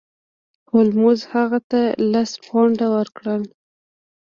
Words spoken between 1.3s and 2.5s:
هغه ته لس